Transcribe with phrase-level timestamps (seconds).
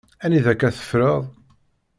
[0.25, 1.21] Anida akk-a teffreḍ?